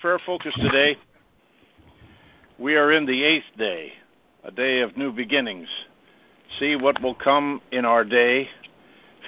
[0.00, 0.96] prayer focus today.
[2.58, 3.92] We are in the eighth day,
[4.42, 5.68] a day of new beginnings.
[6.58, 8.48] See what will come in our day.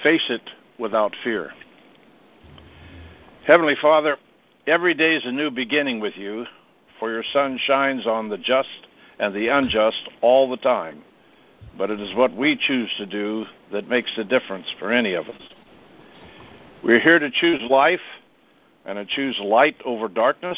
[0.01, 0.41] Face it
[0.79, 1.51] without fear.
[3.45, 4.17] Heavenly Father,
[4.65, 6.45] every day is a new beginning with you,
[6.99, 8.87] for your sun shines on the just
[9.19, 11.03] and the unjust all the time.
[11.77, 15.27] But it is what we choose to do that makes the difference for any of
[15.27, 15.41] us.
[16.83, 17.99] We're here to choose life
[18.85, 20.57] and to choose light over darkness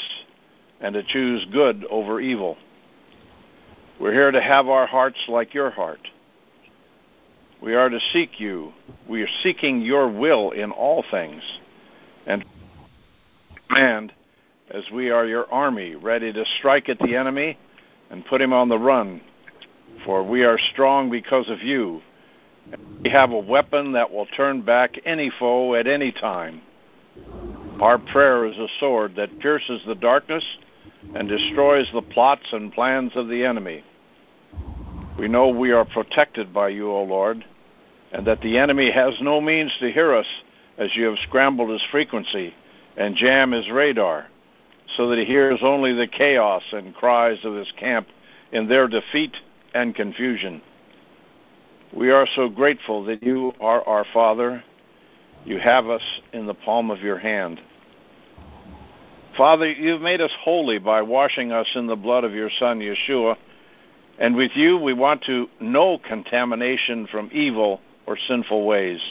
[0.82, 2.58] and to choose good over evil.
[4.00, 6.08] We're here to have our hearts like your heart.
[7.62, 8.74] We are to seek you.
[9.10, 11.42] We are seeking your will in all things.
[12.26, 12.44] And
[13.70, 14.12] and
[14.70, 17.58] as we are your army, ready to strike at the enemy
[18.10, 19.22] and put him on the run.
[20.06, 22.02] For we are strong because of you.
[23.04, 26.62] We have a weapon that will turn back any foe at any time.
[27.82, 30.44] Our prayer is a sword that pierces the darkness
[31.14, 33.84] and destroys the plots and plans of the enemy.
[35.20, 37.46] We know we are protected by you, O Lord,
[38.12, 40.28] and that the enemy has no means to hear us
[40.78, 42.54] as you have scrambled his frequency
[42.98, 44.28] and jam his radar
[44.96, 48.08] so that he hears only the chaos and cries of his camp
[48.52, 49.36] in their defeat
[49.74, 50.62] and confusion.
[51.94, 54.64] We are so grateful that you are our Father.
[55.46, 56.02] You have us
[56.34, 57.62] in the palm of your hand.
[59.38, 63.38] Father, you've made us holy by washing us in the blood of your Son, Yeshua.
[64.18, 69.02] And with you, we want to know contamination from evil or sinful ways.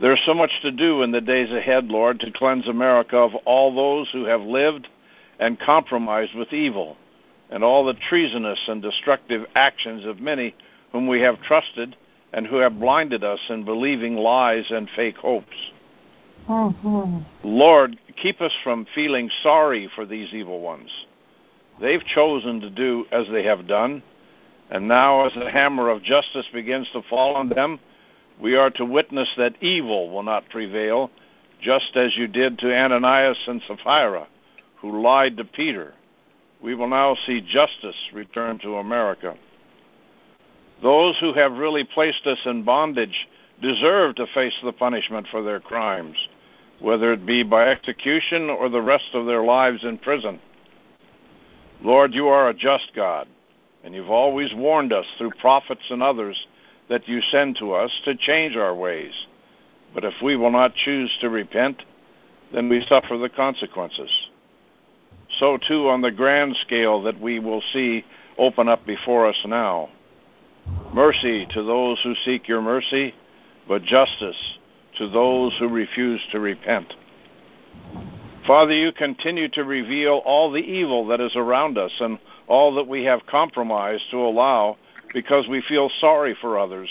[0.00, 3.74] There's so much to do in the days ahead, Lord, to cleanse America of all
[3.74, 4.88] those who have lived
[5.38, 6.96] and compromised with evil,
[7.50, 10.54] and all the treasonous and destructive actions of many
[10.90, 11.96] whom we have trusted
[12.32, 15.56] and who have blinded us in believing lies and fake hopes.
[16.48, 17.18] Mm-hmm.
[17.44, 20.90] Lord, keep us from feeling sorry for these evil ones.
[21.80, 24.02] They've chosen to do as they have done,
[24.70, 27.80] and now as the hammer of justice begins to fall on them,
[28.40, 31.10] we are to witness that evil will not prevail,
[31.60, 34.26] just as you did to Ananias and Sapphira,
[34.80, 35.94] who lied to Peter.
[36.62, 39.36] We will now see justice return to America.
[40.82, 43.28] Those who have really placed us in bondage
[43.60, 46.16] deserve to face the punishment for their crimes,
[46.80, 50.40] whether it be by execution or the rest of their lives in prison.
[51.82, 53.26] Lord, you are a just God,
[53.84, 56.46] and you've always warned us through prophets and others
[56.88, 59.12] that you send to us to change our ways.
[59.94, 61.82] But if we will not choose to repent,
[62.52, 64.10] then we suffer the consequences.
[65.38, 68.04] So, too, on the grand scale that we will see
[68.38, 69.90] open up before us now.
[70.92, 73.14] Mercy to those who seek your mercy,
[73.68, 74.58] but justice
[74.98, 76.92] to those who refuse to repent.
[78.46, 82.18] Father, you continue to reveal all the evil that is around us and
[82.48, 84.76] all that we have compromised to allow
[85.14, 86.88] because we feel sorry for others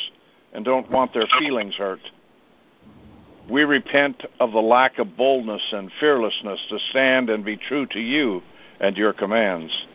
[0.54, 2.00] and don't want their feelings hurt.
[3.50, 8.00] We repent of the lack of boldness and fearlessness to stand and be true to
[8.00, 8.42] you
[8.80, 9.88] and your commands.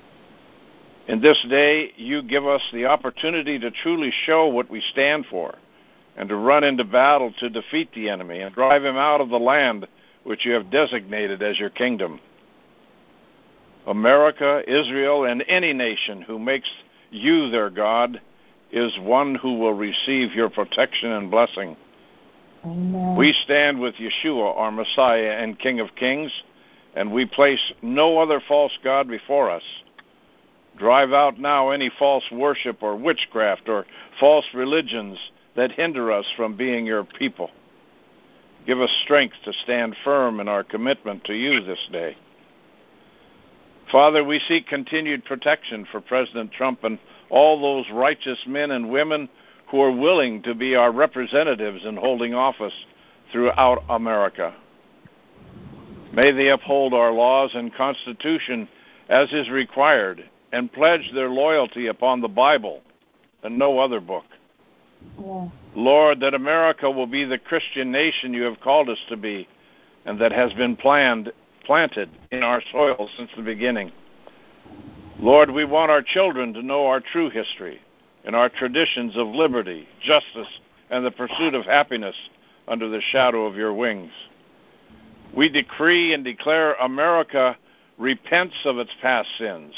[1.07, 5.55] In this day, you give us the opportunity to truly show what we stand for
[6.17, 9.39] and to run into battle to defeat the enemy and drive him out of the
[9.39, 9.87] land
[10.23, 12.21] which you have designated as your kingdom.
[13.87, 16.71] America, Israel, and any nation who makes
[17.11, 18.21] you their God
[18.73, 21.77] is one who will receive your protection and blessing.
[22.65, 23.15] Amen.
[23.17, 26.33] We stand with Yeshua, our Messiah and King of Kings,
[26.97, 29.63] and we place no other false God before us.
[30.79, 33.87] Drive out now any false worship or witchcraft or
[34.19, 35.19] false religions
[35.57, 37.51] that hinder us from being your people.
[38.67, 42.17] Give us strength to stand firm in our commitment to you this day.
[43.93, 46.99] Father, we seek continued protection for President Trump and
[47.31, 49.29] all those righteous men and women
[49.71, 52.75] who are willing to be our representatives in holding office
[53.31, 54.55] throughout America.
[56.13, 58.69] May they uphold our laws and Constitution
[59.09, 60.25] as is required
[60.55, 62.81] and pledge their loyalty upon the Bible
[63.43, 64.25] and no other book.
[65.19, 65.49] Yeah.
[65.75, 69.49] Lord, that America will be the Christian nation you have called us to be
[70.07, 71.33] and that has been planned
[71.65, 73.91] planted in our soil since the beginning.
[75.19, 77.81] Lord, we want our children to know our true history
[78.25, 80.61] and our traditions of liberty, justice,
[80.91, 82.17] and the pursuit of happiness
[82.69, 84.13] under the shadow of your wings.
[85.35, 87.57] We decree and declare America
[87.99, 89.75] repents of its past sins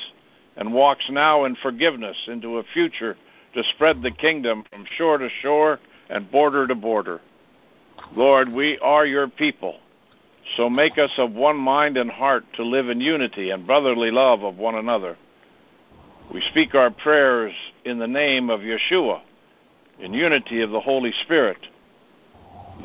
[0.57, 3.17] and walks now in forgiveness into a future
[3.55, 5.79] to spread the kingdom from shore to shore
[6.11, 7.21] and border to border.
[8.15, 9.81] Lord, we are your people
[10.57, 14.43] So make us of one mind and heart to live in unity and brotherly love
[14.43, 15.17] of one another.
[16.33, 17.53] We speak our prayers
[17.85, 19.23] in the name of Yeshua,
[19.99, 21.59] in unity of the Holy Spirit.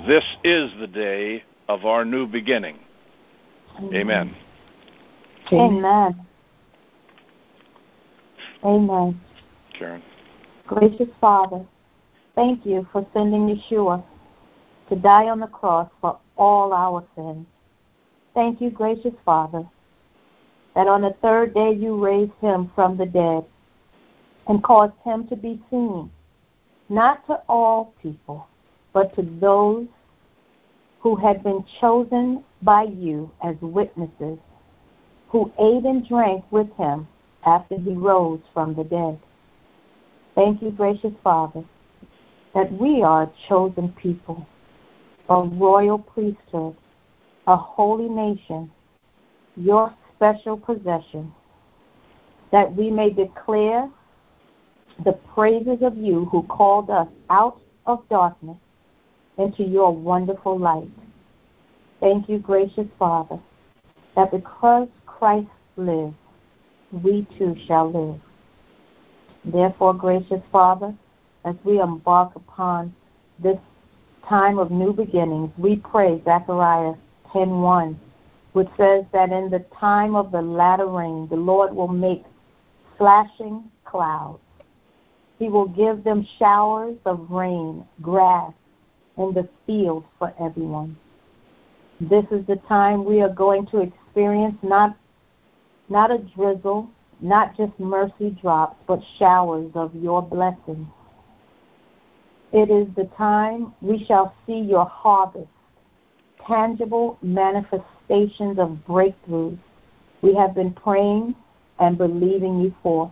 [0.08, 2.80] This is the day of our new beginning.
[3.78, 3.94] Amen.
[3.94, 4.36] Amen.
[5.54, 6.28] Amen.
[9.74, 10.04] Karen.
[10.68, 11.66] Gracious Father,
[12.36, 14.04] thank you for sending Yeshua
[14.90, 17.48] to die on the cross for all our sins.
[18.34, 19.64] Thank you, gracious Father,
[20.76, 23.46] that on the third day you raised him from the dead
[24.48, 26.12] and caused him to be seen,
[26.88, 28.48] not to all people,
[28.94, 29.88] but to those
[31.00, 34.38] who had been chosen by you as witnesses,
[35.30, 37.08] who ate and drank with him
[37.46, 39.20] after he rose from the dead.
[40.36, 41.64] Thank you, gracious Father,
[42.54, 44.48] that we are a chosen people,
[45.30, 46.76] a royal priesthood,
[47.48, 48.72] a holy nation,
[49.56, 51.34] your special possession,
[52.52, 53.90] that we may declare
[55.04, 58.58] the praises of you who called us out of darkness
[59.38, 60.90] into your wonderful light.
[62.00, 63.40] Thank you, gracious Father,
[64.16, 65.48] that because Christ
[65.78, 66.14] lives,
[66.92, 68.20] we too shall live.
[69.44, 70.94] Therefore, gracious Father,
[71.46, 72.94] as we embark upon
[73.40, 73.58] this
[74.28, 76.94] time of new beginnings, we pray Zechariah
[77.34, 77.98] 10:1,
[78.54, 82.24] which says that in the time of the latter rain, the Lord will make
[82.98, 84.40] flashing clouds.
[85.40, 88.54] He will give them showers of rain, grass,
[89.18, 90.96] in the field for everyone.
[92.00, 94.96] This is the time we are going to experience not
[95.92, 96.90] not a drizzle,
[97.20, 100.88] not just mercy drops, but showers of your blessings.
[102.54, 105.48] It is the time we shall see your harvest,
[106.48, 109.60] tangible manifestations of breakthroughs
[110.22, 111.36] we have been praying
[111.80, 113.12] and believing you for.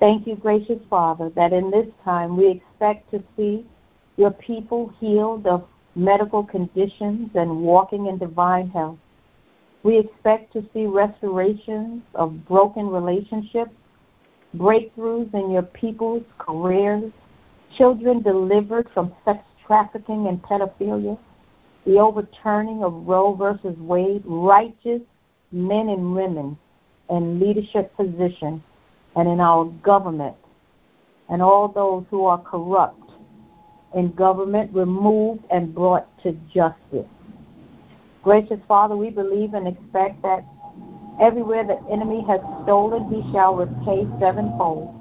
[0.00, 3.66] Thank you, gracious Father, that in this time we expect to see
[4.16, 8.98] your people healed of medical conditions and walking in divine health.
[9.82, 13.70] We expect to see restorations of broken relationships,
[14.56, 17.12] breakthroughs in your people's careers,
[17.76, 21.18] children delivered from sex trafficking and pedophilia,
[21.84, 25.02] the overturning of Roe versus Wade, righteous
[25.52, 26.58] men and women
[27.10, 28.60] in leadership positions
[29.16, 30.36] and in our government,
[31.28, 33.10] and all those who are corrupt
[33.94, 37.06] in government removed and brought to justice.
[38.28, 40.44] Gracious Father, we believe and expect that
[41.18, 44.94] everywhere the enemy has stolen, he shall repay sevenfold.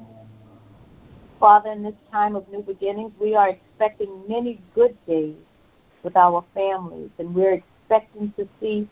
[1.38, 5.35] Father, in this time of new beginnings, we are expecting many good days
[6.03, 8.88] with our families, and we're expecting to see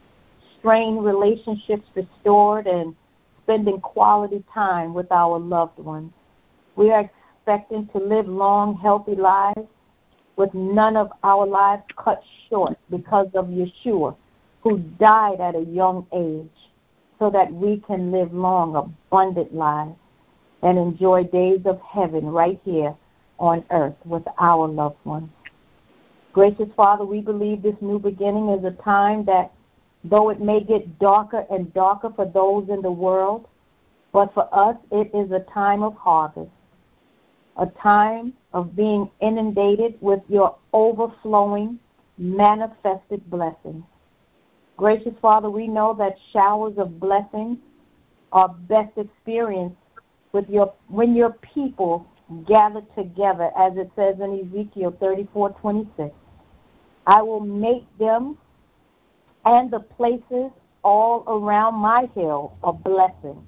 [0.60, 2.94] strained relationships restored and
[3.42, 6.12] spending quality time with our loved ones.
[6.76, 9.70] We are expecting to live long, healthy lives
[10.36, 14.18] with none of our lives cut short because of Yeshua,
[14.66, 16.72] who died at a young age
[17.20, 19.96] so that we can live long, abundant lives
[20.64, 22.94] and enjoy days of heaven right here
[23.40, 25.30] on earth with our loved ones.
[26.34, 29.54] Gracious Father, we believe this new beginning is a time that,
[30.04, 33.48] though it may get darker and darker for those in the world,
[34.12, 36.50] but for us it is a time of harvest
[37.58, 41.80] a time of being inundated with your overflowing,
[42.18, 43.84] manifested blessings.
[44.78, 47.58] Gracious Father, we know that showers of blessings
[48.32, 49.78] are best experienced
[50.34, 52.06] with your when your people
[52.48, 56.12] gather together, as it says in Ezekiel 34:26.
[57.08, 58.38] I will make them
[59.46, 60.52] and the places
[60.84, 63.46] all around my hill a blessing,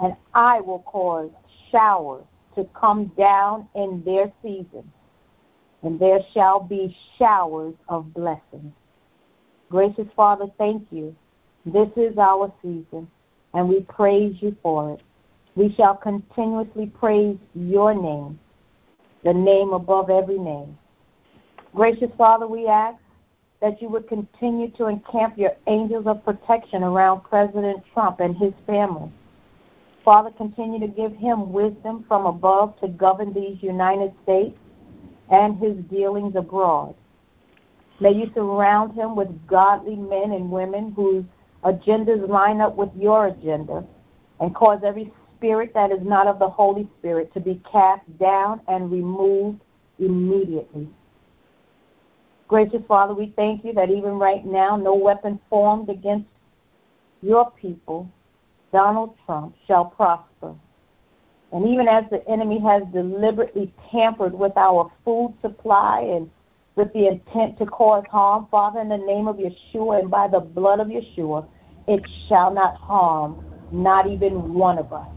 [0.00, 1.30] and I will cause
[1.70, 2.24] showers
[2.56, 4.90] to come down in their season,
[5.82, 8.72] and there shall be showers of blessings.
[9.74, 11.16] Gracious Father, thank you.
[11.66, 13.10] This is our season,
[13.54, 15.00] and we praise you for it.
[15.56, 18.38] We shall continuously praise your name,
[19.24, 20.78] the name above every name.
[21.74, 22.98] Gracious Father, we ask
[23.60, 28.52] that you would continue to encamp your angels of protection around President Trump and his
[28.68, 29.10] family
[30.04, 34.56] Father, continue to give him wisdom from above to govern these United States
[35.32, 36.94] and his dealings abroad.
[38.00, 41.24] May you surround him with godly men and women whose
[41.62, 43.84] agendas line up with your agenda
[44.40, 48.60] and cause every spirit that is not of the Holy Spirit to be cast down
[48.68, 49.60] and removed
[49.98, 50.88] immediately.
[52.48, 56.28] Gracious Father, we thank you that even right now, no weapon formed against
[57.22, 58.10] your people,
[58.72, 60.54] Donald Trump, shall prosper.
[61.52, 66.30] And even as the enemy has deliberately tampered with our food supply and
[66.76, 70.40] with the intent to cause harm, Father, in the name of Yeshua and by the
[70.40, 71.46] blood of Yeshua,
[71.86, 75.08] it shall not harm not even one of us.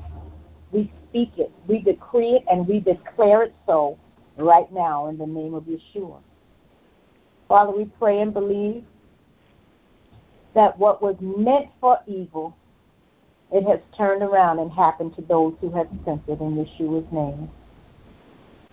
[0.71, 3.97] We speak it, we decree it, and we declare it so
[4.37, 6.19] right now in the name of Yeshua.
[7.47, 8.83] Father, we pray and believe
[10.53, 12.55] that what was meant for evil,
[13.51, 17.49] it has turned around and happened to those who have sent it in Yeshua's name.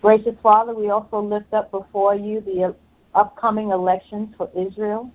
[0.05, 2.75] Gracious Father, we also lift up before you the
[3.15, 5.09] upcoming elections for Israel.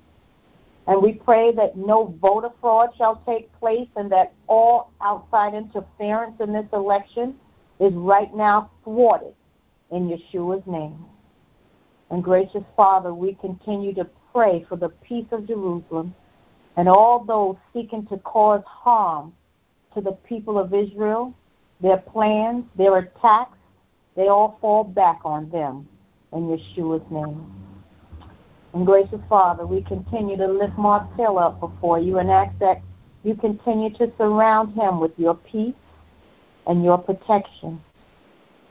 [0.88, 6.40] And we pray that no voter fraud shall take place and that all outside interference
[6.40, 7.36] in this election
[7.78, 9.32] is right now thwarted
[9.92, 11.04] in Yeshua's name.
[12.10, 16.16] And gracious Father, we continue to pray for the peace of Jerusalem
[16.76, 19.34] and all those seeking to cause harm
[19.94, 21.32] to the people of Israel,
[21.80, 23.56] their plans, their attacks,
[24.20, 25.88] they all fall back on them
[26.34, 27.50] in Yeshua's name.
[28.74, 30.74] And gracious Father, we continue to lift
[31.16, 32.82] Taylor up before you and ask that
[33.22, 35.74] you continue to surround him with your peace
[36.66, 37.80] and your protection.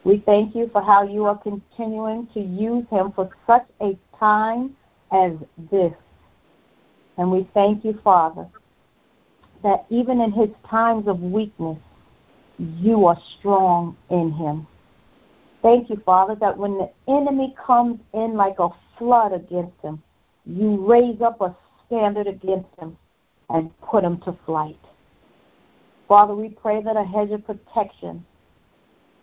[0.04, 4.76] We thank you for how you are continuing to use him for such a time
[5.12, 5.32] as
[5.72, 5.94] this.
[7.18, 8.48] And we thank you, Father,
[9.64, 11.80] that even in his times of weakness,
[12.60, 14.68] you are strong in him.
[15.62, 20.02] Thank you, Father, that when the enemy comes in like a flood against him,
[20.46, 22.98] you raise up a standard against him
[23.50, 24.80] and put him to flight.
[26.08, 28.26] Father, we pray that a hedge of protection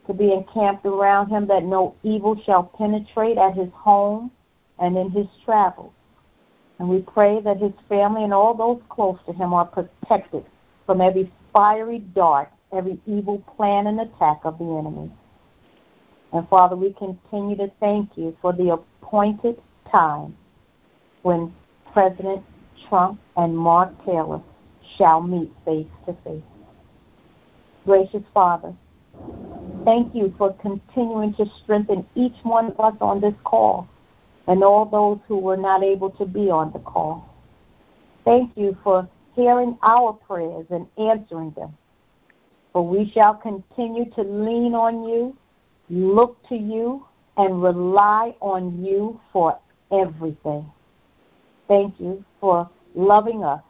[0.07, 4.31] to be encamped around him, that no evil shall penetrate at his home
[4.79, 5.93] and in his travels.
[6.79, 10.45] And we pray that his family and all those close to him are protected
[10.85, 15.11] from every fiery dart, every evil plan and attack of the enemy.
[16.37, 19.59] And Father, we continue to thank you for the appointed
[19.91, 20.37] time
[21.23, 21.55] when
[21.95, 22.45] President
[22.89, 24.43] Trump and Mark Taylor
[24.99, 26.43] shall meet face to face.
[27.87, 28.75] Gracious Father,
[29.87, 33.89] thank you for continuing to strengthen each one of us on this call
[34.47, 37.35] and all those who were not able to be on the call.
[38.27, 41.75] Thank you for hearing our prayers and answering them.
[42.75, 45.35] For we shall continue to lean on you,
[45.89, 47.05] look to you,
[47.37, 49.59] and rely on you for
[49.93, 50.65] everything.
[51.69, 53.63] Thank you for loving us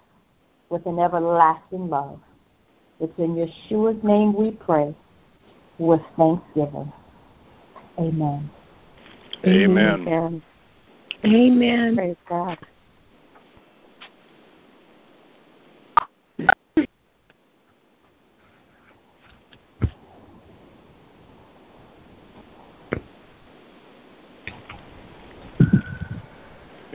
[0.71, 2.21] with an everlasting love.
[3.01, 4.95] It's in Yeshua's name we pray
[5.79, 6.93] with thanksgiving.
[7.99, 8.51] Amen.
[9.45, 10.09] Amen.
[10.09, 10.43] Amen.
[11.25, 11.97] Amen.
[11.97, 12.59] Praise God.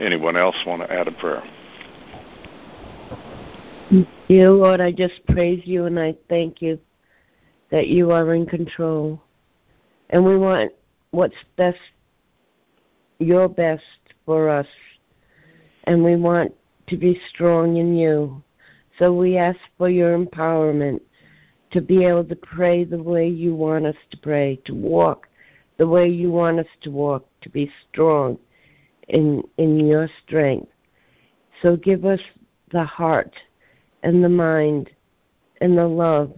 [0.02, 1.44] Anyone else want to add a prayer?
[4.28, 6.80] Dear Lord, I just praise you and I thank you
[7.70, 9.22] that you are in control.
[10.10, 10.72] And we want
[11.12, 11.78] what's best,
[13.20, 13.84] your best
[14.26, 14.66] for us.
[15.84, 16.52] And we want
[16.88, 18.42] to be strong in you.
[18.98, 21.00] So we ask for your empowerment
[21.70, 25.28] to be able to pray the way you want us to pray, to walk
[25.78, 28.38] the way you want us to walk, to be strong
[29.08, 30.68] in in your strength.
[31.60, 32.20] So give us
[32.70, 33.34] the heart
[34.02, 34.90] and the mind
[35.60, 36.32] and the love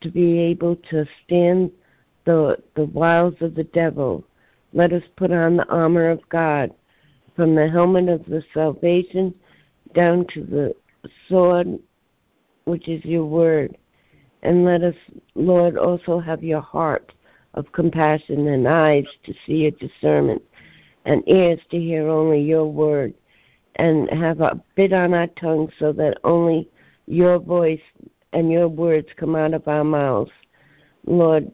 [0.00, 1.70] to be able to stand
[2.24, 4.24] the the wiles of the devil.
[4.72, 6.70] Let us put on the armor of God,
[7.34, 9.34] from the helmet of the salvation
[9.94, 10.74] down to the
[11.28, 11.78] sword,
[12.64, 13.76] which is your word.
[14.42, 14.94] And let us,
[15.34, 17.12] Lord, also have your heart
[17.54, 20.42] of compassion and eyes to see your discernment
[21.04, 23.14] and ears to hear only your word
[23.76, 26.68] and have a bit on our tongue so that only
[27.06, 27.80] your voice
[28.32, 30.30] and your words come out of our mouths.
[31.06, 31.50] Lord,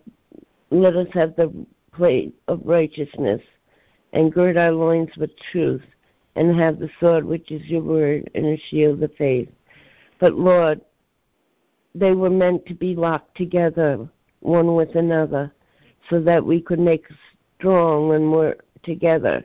[0.70, 1.52] let us have the
[1.92, 3.40] plate of righteousness
[4.12, 5.82] and gird our loins with truth
[6.34, 9.48] and have the sword which is your word and a shield of faith.
[10.18, 10.80] But Lord,
[11.94, 14.08] they were meant to be locked together
[14.40, 15.52] one with another
[16.10, 17.06] so that we could make
[17.58, 19.44] strong when we're together.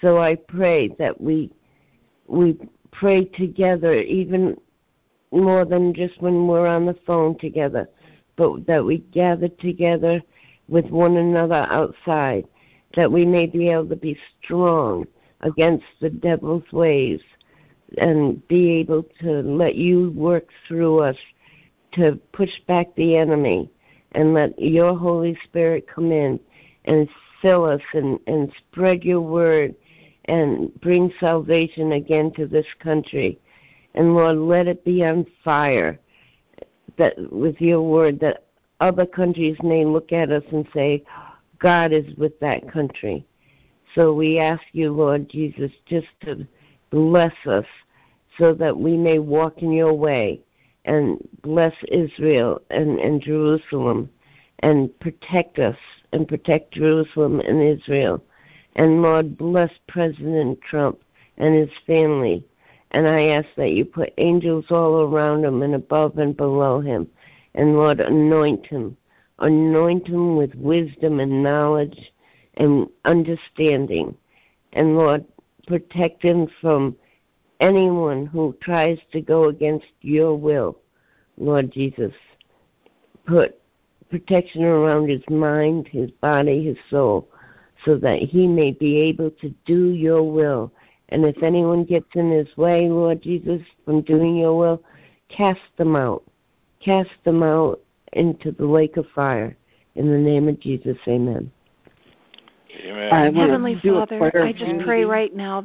[0.00, 1.50] So I pray that we
[2.26, 2.58] we
[2.92, 4.56] pray together even
[5.30, 7.88] more than just when we're on the phone together,
[8.36, 10.22] but that we gather together
[10.68, 12.44] with one another outside,
[12.94, 15.06] that we may be able to be strong,
[15.40, 17.20] against the devil's ways
[17.98, 21.16] and be able to let you work through us
[21.92, 23.70] to push back the enemy
[24.12, 26.40] and let your Holy Spirit come in
[26.84, 27.08] and
[27.40, 29.74] fill us and, and spread your word
[30.26, 33.38] and bring salvation again to this country.
[33.94, 35.98] And Lord, let it be on fire
[36.98, 38.44] that with your word that
[38.80, 41.04] other countries may look at us and say,
[41.58, 43.26] God is with that country.
[43.94, 46.46] So we ask you, Lord Jesus, just to
[46.90, 47.64] bless us
[48.38, 50.40] so that we may walk in your way
[50.84, 54.10] and bless Israel and, and Jerusalem
[54.60, 55.76] and protect us
[56.12, 58.22] and protect Jerusalem and Israel.
[58.76, 61.00] And Lord, bless President Trump
[61.36, 62.44] and his family.
[62.92, 67.08] And I ask that you put angels all around him and above and below him.
[67.54, 68.96] And Lord, anoint him.
[69.38, 72.12] Anoint him with wisdom and knowledge
[72.54, 74.16] and understanding.
[74.72, 75.24] And Lord,
[75.66, 76.96] protect him from
[77.60, 80.78] anyone who tries to go against your will,
[81.36, 82.12] Lord Jesus.
[83.26, 83.60] Put
[84.18, 87.28] protection around his mind, his body, his soul,
[87.84, 90.72] so that he may be able to do your will.
[91.10, 94.82] And if anyone gets in his way, Lord Jesus, from doing your will,
[95.28, 96.24] cast them out.
[96.80, 97.80] Cast them out
[98.14, 99.56] into the lake of fire.
[99.94, 101.50] In the name of Jesus, amen.
[102.86, 103.34] Amen.
[103.34, 105.64] Heavenly Father, I just pray right now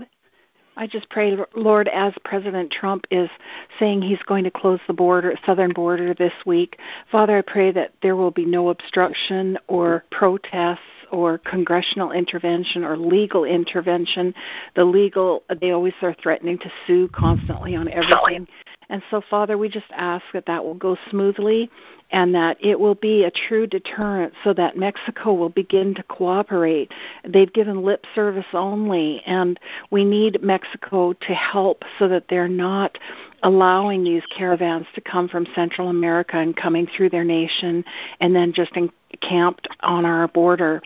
[0.82, 3.30] I just pray, Lord, as President Trump is
[3.78, 6.80] saying he's going to close the border, southern border this week,
[7.12, 10.80] Father, I pray that there will be no obstruction or protests
[11.12, 14.34] or congressional intervention or legal intervention.
[14.76, 18.48] The legal, they always are threatening to sue constantly on everything.
[18.90, 21.70] And so, Father, we just ask that that will go smoothly
[22.12, 26.92] and that it will be a true deterrent so that Mexico will begin to cooperate.
[27.26, 29.58] They've given lip service only, and
[29.92, 32.98] we need Mexico to help so that they're not
[33.44, 37.86] allowing these caravans to come from Central America and coming through their nation
[38.20, 40.82] and then just encamped on our border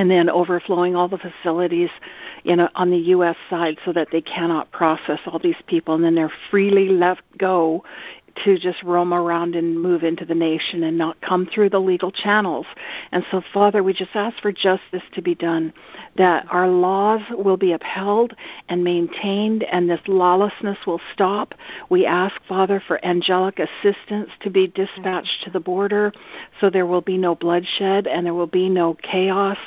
[0.00, 1.90] and then overflowing all the facilities
[2.42, 6.02] you know on the US side so that they cannot process all these people and
[6.02, 7.84] then they're freely left go
[8.44, 12.10] to just roam around and move into the nation and not come through the legal
[12.10, 12.66] channels.
[13.12, 15.72] And so, Father, we just ask for justice to be done,
[16.16, 18.34] that our laws will be upheld
[18.68, 21.54] and maintained, and this lawlessness will stop.
[21.88, 26.12] We ask, Father, for angelic assistance to be dispatched to the border
[26.60, 29.58] so there will be no bloodshed and there will be no chaos.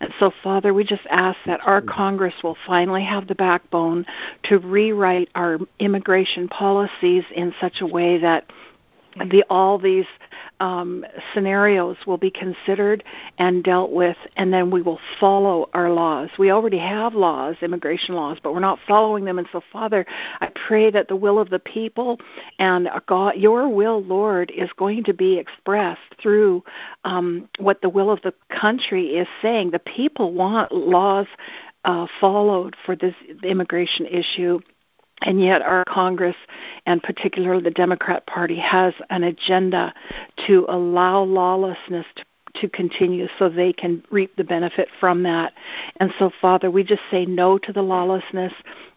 [0.00, 4.06] And so, Father, we just ask that our Congress will finally have the backbone
[4.44, 8.50] to rewrite our immigration policies in such a way that
[9.30, 10.06] the, all these
[10.60, 13.02] um, scenarios will be considered
[13.38, 16.28] and dealt with, and then we will follow our laws.
[16.38, 19.38] We already have laws, immigration laws, but we're not following them.
[19.38, 20.04] And so, Father,
[20.40, 22.18] I pray that the will of the people
[22.58, 26.62] and God, your will, Lord, is going to be expressed through
[27.04, 29.70] um, what the will of the country is saying.
[29.70, 31.26] The people want laws
[31.84, 34.60] uh, followed for this immigration issue
[35.22, 36.36] and yet, our Congress,
[36.84, 39.92] and particularly the Democrat Party, has an agenda
[40.46, 42.24] to allow lawlessness to
[42.60, 45.52] to continue so they can reap the benefit from that.
[46.00, 48.52] And so, Father, we just say no to the lawlessness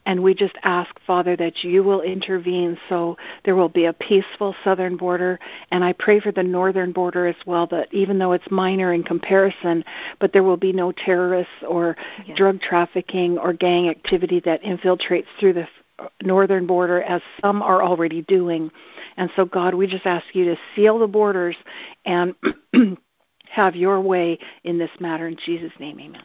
[0.05, 4.55] and we just ask, Father, that you will intervene so there will be a peaceful
[4.63, 5.39] southern border.
[5.71, 9.03] And I pray for the northern border as well, that even though it's minor in
[9.03, 9.83] comparison,
[10.19, 12.37] but there will be no terrorists or yes.
[12.37, 15.67] drug trafficking or gang activity that infiltrates through the
[16.23, 18.71] northern border as some are already doing.
[19.17, 21.55] And so, God, we just ask you to seal the borders
[22.05, 22.35] and
[23.49, 25.27] have your way in this matter.
[25.27, 26.23] In Jesus' name, amen.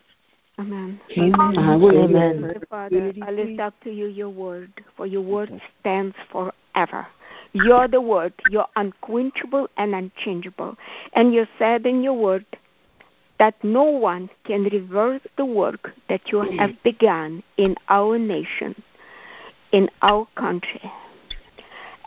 [0.58, 1.00] Amen.
[1.18, 1.58] Amen.
[1.58, 2.54] Amen.
[2.70, 7.06] Father, I lift up to you your word, for your word stands forever.
[7.52, 8.32] You're the word.
[8.50, 10.76] You're unquenchable and unchangeable.
[11.14, 12.46] And you said in your word
[13.38, 18.80] that no one can reverse the work that you have begun in our nation
[19.74, 20.80] in our country.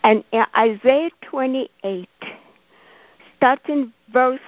[0.01, 2.07] And in Isaiah 28,
[3.35, 4.39] starting verse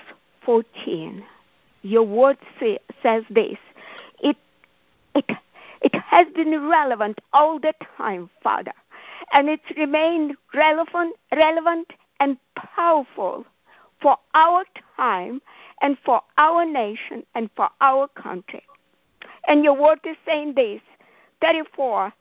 [0.45, 1.21] 14,
[1.81, 3.57] your word say, says this
[4.21, 4.37] it,
[5.15, 5.25] it,
[5.81, 8.71] it has been relevant all the time, Father,
[9.33, 13.45] and it's remained relevant, relevant and powerful
[14.01, 14.63] for our
[14.95, 15.41] time
[15.81, 18.63] and for our nation and for our country.
[19.45, 20.79] And your word is saying this
[21.41, 22.13] 34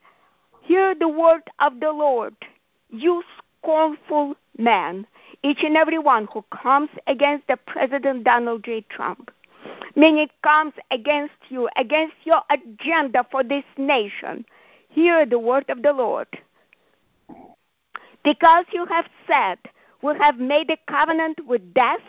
[0.68, 2.35] Hear the word of the Lord,
[2.90, 3.22] you
[3.62, 5.07] scornful man,
[5.42, 8.83] each and every one who comes against the President Donald J.
[8.90, 9.31] Trump.
[9.96, 14.44] Meaning it comes against you, against your agenda for this nation,
[14.90, 16.28] hear the word of the Lord.
[18.22, 19.57] Because you have said,
[20.02, 22.04] we have made a covenant with death,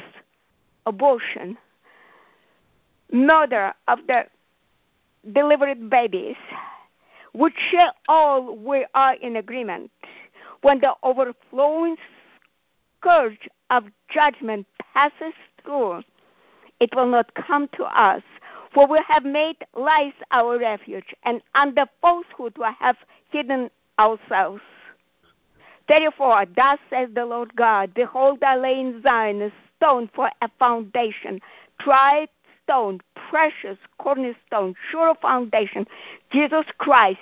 [0.85, 1.57] abortion,
[3.13, 4.25] murder of the
[5.31, 6.35] delivered babies,
[7.33, 7.75] which
[8.07, 9.91] all we are in agreement.
[10.61, 11.95] When the overflowing
[12.99, 16.01] scourge of judgment passes through,
[16.79, 18.23] it will not come to us.
[18.73, 22.97] For we have made lies our refuge, and under falsehood we have
[23.31, 24.61] hidden ourselves.
[25.87, 30.49] Therefore, thus says the Lord God Behold, I lay in Zion a stone for a
[30.59, 31.41] foundation,
[31.79, 32.29] tried
[32.69, 35.87] stone, precious cornerstone, sure foundation.
[36.31, 37.19] Jesus Christ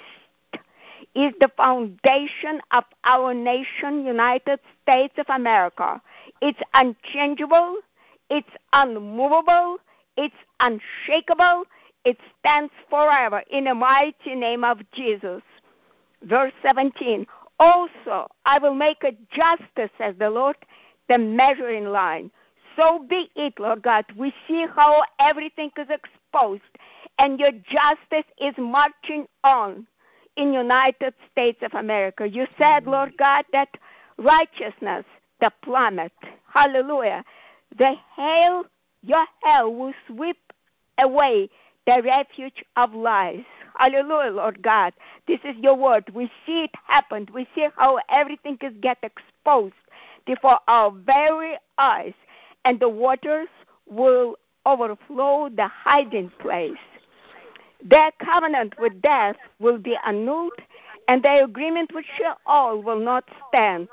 [1.16, 6.02] is the foundation of our nation, United States of America.
[6.42, 7.78] It's unchangeable,
[8.30, 9.78] it's unmovable,
[10.18, 11.64] it's unshakable,
[12.04, 15.42] it stands forever in the mighty name of Jesus.
[16.24, 17.26] Verse 17
[17.60, 20.58] Also, I will make a justice, says the Lord,
[21.08, 22.32] the measuring line.
[22.78, 24.06] So be it, Lord God.
[24.16, 26.62] We see how everything is exposed,
[27.18, 29.88] and your justice is marching on
[30.36, 32.30] in United States of America.
[32.30, 33.70] You said, Lord God, that
[34.18, 35.06] righteousness,
[35.42, 36.14] the plummet,
[36.54, 37.24] hallelujah,
[37.78, 38.66] the hail,
[39.02, 40.38] your hail will sweep
[41.00, 41.50] away
[41.88, 43.44] the refuge of lies.
[43.78, 44.94] Hallelujah, Lord God.
[45.28, 46.12] This is your word.
[46.14, 47.28] We see it happen.
[47.34, 49.76] We see how everything is get exposed
[50.26, 52.14] before our very eyes,
[52.68, 53.48] and the waters
[53.90, 56.84] will overflow the hiding place.
[57.82, 60.60] Their covenant with death will be annulled,
[61.08, 63.88] and their agreement with Sheol will not stand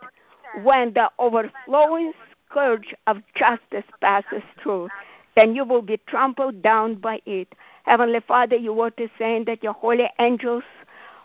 [0.65, 2.15] when the overflowing
[2.51, 4.89] scourge of justice passes through.
[5.37, 7.55] Then you will be trampled down by it.
[7.85, 10.65] Heavenly Father, you were is saying that your holy angels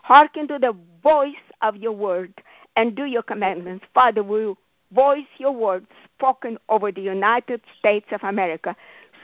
[0.04, 2.32] hearken to the voice of your word
[2.76, 3.86] and do your commandments.
[3.92, 4.56] Father, will
[4.92, 8.76] voice your word spoken over the United States of America.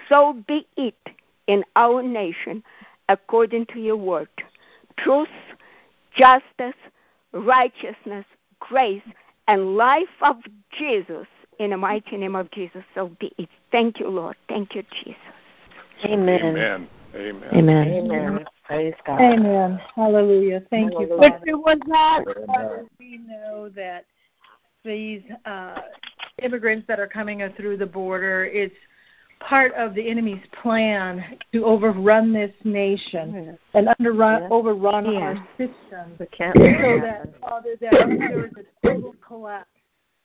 [0.09, 0.95] So be it
[1.47, 2.63] in our nation
[3.09, 4.29] according to your word.
[4.99, 5.29] Truth,
[6.17, 6.75] justice,
[7.33, 8.25] righteousness,
[8.61, 9.03] grace,
[9.49, 10.37] and life of
[10.77, 11.27] Jesus
[11.59, 12.83] in the mighty name of Jesus.
[12.95, 13.49] So be it.
[13.71, 14.37] Thank you, Lord.
[14.49, 15.17] Thank you, Jesus.
[16.05, 16.41] Amen.
[16.43, 16.89] Amen.
[17.15, 17.55] Amen.
[17.55, 17.89] Amen.
[17.95, 18.45] Amen.
[18.65, 19.21] Praise God.
[19.21, 19.81] Amen.
[19.95, 20.63] Hallelujah.
[20.71, 21.15] Thank Hallelujah.
[21.15, 21.39] you, Father.
[21.39, 22.25] Victor, was that?
[22.47, 24.05] Father, we know that
[24.87, 25.81] these uh,
[26.43, 28.75] immigrants that are coming through the border, it's
[29.41, 34.49] part of the enemy's plan to overrun this nation and underrun, Yeah.
[34.51, 35.21] overrun Yeah.
[35.21, 37.29] our systems so that.
[37.41, 39.69] Father, that there is a total collapse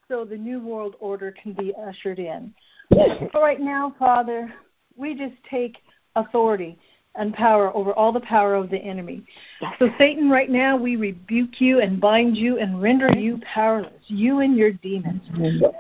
[0.08, 2.54] so the new world order can be ushered in.
[2.90, 4.54] But right now, Father,
[4.98, 5.78] we just take
[6.16, 6.78] authority
[7.16, 9.24] and power over all the power of the enemy.
[9.80, 14.40] So, Satan, right now, we rebuke you and bind you and render you powerless, you
[14.40, 15.22] and your demons.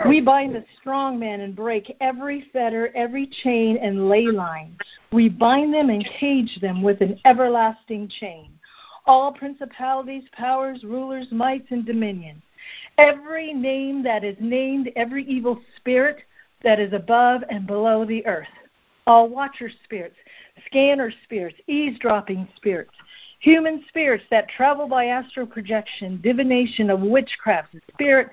[0.08, 4.76] We bind the strong man and break every fetter, every chain, and ley line.
[5.12, 8.52] We bind them and cage them with an everlasting chain.
[9.06, 12.42] All principalities, powers, rulers, mights, and dominions.
[12.98, 16.18] Every name that is named, every evil spirit
[16.64, 18.48] that is above and below the earth.
[19.08, 20.16] All watcher spirits,
[20.66, 22.92] scanner spirits, eavesdropping spirits,
[23.40, 28.30] human spirits that travel by astral projection, divination of witchcraft, spirit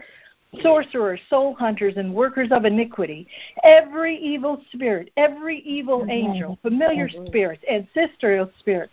[0.63, 3.27] sorcerers, soul hunters, and workers of iniquity,
[3.65, 8.93] every evil spirit, every evil angel, familiar spirits, ancestral spirits,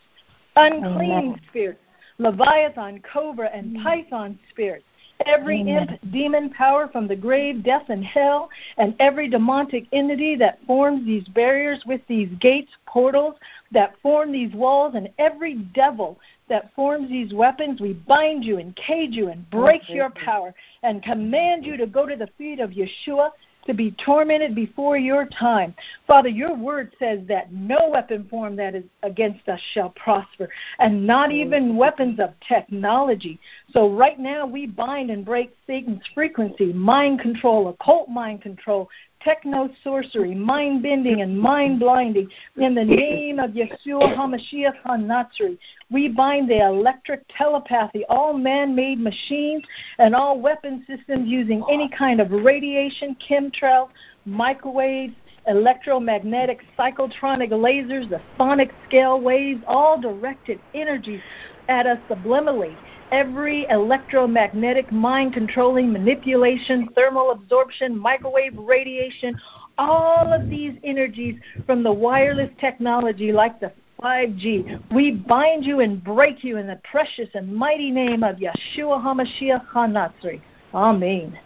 [0.56, 1.80] unclean spirits,
[2.17, 4.86] Leviathan, cobra, and python spirits,
[5.25, 10.60] every imp, demon power from the grave, death, and hell, and every demonic entity that
[10.65, 13.36] forms these barriers with these gates, portals,
[13.71, 18.75] that form these walls, and every devil that forms these weapons, we bind you and
[18.75, 22.71] cage you and break your power and command you to go to the feet of
[22.71, 23.32] Yeshua
[23.65, 25.73] to be tormented before your time.
[26.08, 30.49] Father, your word says that no weapon formed that is against us shall prosper,
[30.80, 33.39] and not even weapons of technology.
[33.71, 38.89] So right now we bind and break Satan's frequency, mind control, occult mind control,
[39.25, 42.29] techno sorcery, mind bending, and mind blinding.
[42.57, 45.57] In the name of Yeshua HaMashiach HaNatsri,
[45.91, 49.63] we bind the electric telepathy, all man made machines,
[49.97, 53.89] and all weapon systems using any kind of radiation, chemtrails,
[54.25, 55.15] microwaves,
[55.47, 61.21] electromagnetic, cyclotronic lasers, the sonic scale waves, all directed energies
[61.67, 62.75] at us subliminally
[63.11, 69.35] every electromagnetic, mind controlling, manipulation, thermal absorption, microwave radiation,
[69.77, 74.79] all of these energies from the wireless technology like the 5G.
[74.93, 79.67] We bind you and break you in the precious and mighty name of Yeshua HaMashiach
[79.67, 80.41] HaNatzri.
[80.73, 81.39] Amen.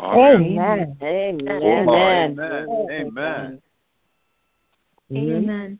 [0.00, 0.96] Amen.
[1.02, 2.40] Amen.
[2.40, 2.40] Amen.
[2.90, 3.62] Amen.
[5.14, 5.78] Amen.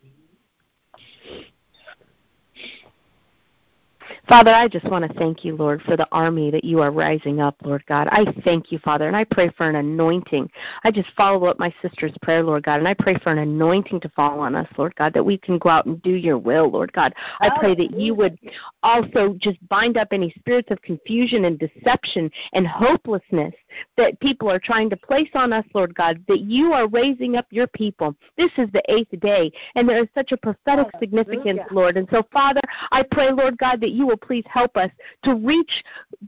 [4.29, 7.41] Father, I just want to thank you, Lord, for the army that you are rising
[7.41, 8.07] up, Lord God.
[8.13, 10.49] I thank you, Father, and I pray for an anointing.
[10.85, 14.01] I just follow up my sister's prayer, Lord God, and I pray for an anointing
[14.01, 16.71] to fall on us, Lord God, that we can go out and do your will,
[16.71, 17.13] Lord God.
[17.41, 18.39] I pray that you would
[18.85, 23.55] also just bind up any spirits of confusion and deception and hopelessness
[23.97, 27.47] that people are trying to place on us, Lord God, that you are raising up
[27.51, 28.15] your people.
[28.37, 31.97] This is the eighth day, and there is such a prophetic significance, Lord.
[31.97, 34.91] And so, Father, I pray, Lord God, that you will please help us
[35.25, 35.71] to reach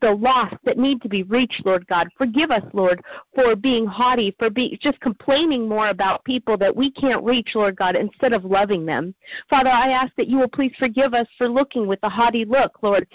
[0.00, 2.08] the lost that need to be reached, Lord God.
[2.16, 3.02] Forgive us, Lord,
[3.34, 7.76] for being haughty, for being just complaining more about people that we can't reach, Lord
[7.76, 9.14] God, instead of loving them.
[9.48, 12.82] Father, I ask that you will please forgive us for looking with a haughty look,
[12.82, 13.06] Lord,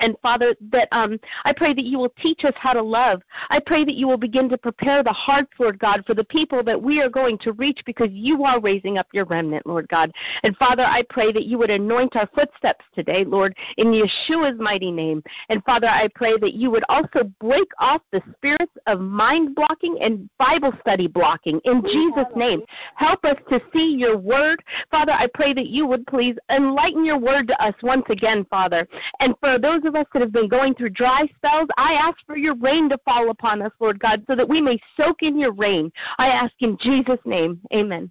[0.00, 3.22] and Father, that um, I pray that you will teach us how to love.
[3.50, 6.62] I pray that you will begin to prepare the hearts, Lord God, for the people
[6.64, 10.12] that we are going to reach because you are raising up your remnant, Lord God.
[10.42, 14.92] And Father, I pray that you would anoint our footsteps today, Lord, in Yeshua's mighty
[14.92, 15.22] name.
[15.48, 19.98] And Father, I pray that you would also break off the spirits of mind blocking
[20.00, 22.62] and Bible study blocking in Jesus' name.
[22.94, 24.62] Help us to see your word.
[24.90, 28.86] Father, I pray that you would please enlighten your word to us once again, Father.
[29.20, 32.36] And for those of us that have been going through dry spells, I ask for
[32.36, 35.52] your rain to fall upon us, Lord God, so that we may soak in your
[35.52, 35.90] rain.
[36.18, 37.60] I ask in Jesus' name.
[37.72, 38.10] Amen.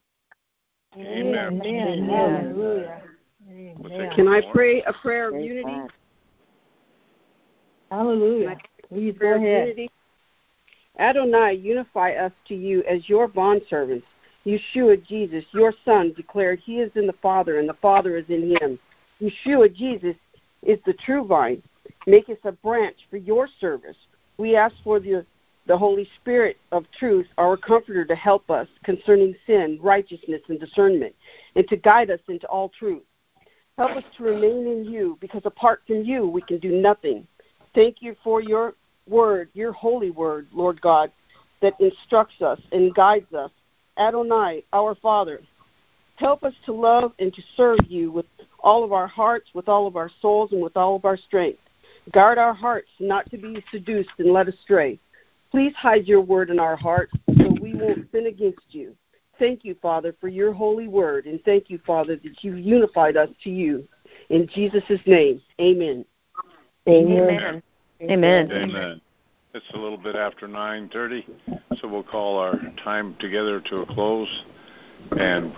[0.96, 1.62] Amen.
[1.66, 2.10] Amen.
[2.10, 3.02] Hallelujah.
[3.50, 4.10] Amen.
[4.16, 5.82] Can I pray a prayer of unity?
[7.92, 8.58] Hallelujah.
[8.90, 9.68] Please go ahead.
[9.68, 9.90] unity.
[10.98, 14.04] Adonai, unify us to you as your bondservants.
[14.46, 18.56] Yeshua Jesus, your Son, declared he is in the Father and the Father is in
[18.62, 18.80] him.
[19.22, 20.16] Yeshua Jesus
[20.66, 21.62] is the true vine.
[22.08, 23.98] Make us a branch for your service.
[24.38, 25.26] We ask for the,
[25.68, 31.16] the Holy Spirit of truth, our comforter, to help us concerning sin, righteousness, and discernment,
[31.56, 33.04] and to guide us into all truth.
[33.78, 37.28] Help us to remain in you, because apart from you, we can do nothing.
[37.74, 38.74] Thank you for your
[39.08, 41.12] word, your holy word, Lord God,
[41.62, 43.52] that instructs us and guides us.
[43.98, 45.42] Adonai, our Father,
[46.16, 48.26] help us to love and to serve you with
[48.60, 51.60] all of our hearts, with all of our souls, and with all of our strength.
[52.12, 55.00] Guard our hearts not to be seduced and led astray.
[55.52, 58.96] Please hide your word in our hearts so we won't sin against you.
[59.40, 63.30] Thank you, Father, for your holy word, and thank you, Father, that you've unified us
[63.44, 63.88] to you.
[64.30, 66.06] In Jesus' name, amen.
[66.88, 67.62] Amen.
[68.02, 68.52] Amen.
[68.52, 69.02] Amen.
[69.54, 71.26] It's a little bit after 9:30,
[71.78, 74.44] so we'll call our time together to a close,
[75.18, 75.54] and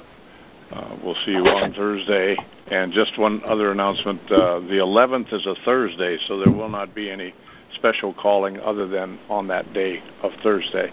[0.72, 2.38] uh, we'll see you on Thursday.
[2.68, 6.94] And just one other announcement: uh, the 11th is a Thursday, so there will not
[6.94, 7.34] be any
[7.76, 10.92] special calling other than on that day of Thursday.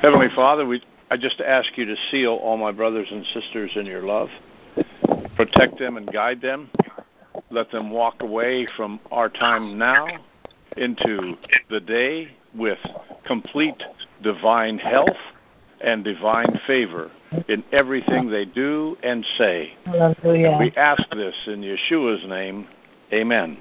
[0.00, 3.86] Heavenly Father, we I just ask you to seal all my brothers and sisters in
[3.86, 4.28] your love,
[5.36, 6.70] protect them and guide them.
[7.50, 10.06] Let them walk away from our time now
[10.76, 11.34] into
[11.70, 12.78] the day with
[13.26, 13.82] complete
[14.22, 15.16] divine health
[15.80, 17.10] and divine favor
[17.48, 19.72] in everything they do and say.
[19.84, 20.48] Hallelujah.
[20.48, 22.66] And we ask this in Yeshua's name.
[23.12, 23.58] Amen.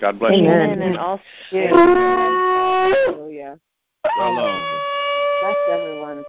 [0.00, 0.78] God bless Amen.
[0.78, 0.82] you.
[0.82, 1.22] And also,
[3.10, 3.58] Hallelujah.
[4.16, 4.80] Shalom.
[5.40, 6.24] bless everyone.